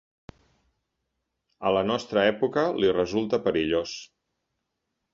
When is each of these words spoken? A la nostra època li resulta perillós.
A 1.69 1.75
la 1.77 1.85
nostra 1.91 2.25
època 2.31 2.65
li 2.81 2.93
resulta 3.01 3.43
perillós. 3.47 3.99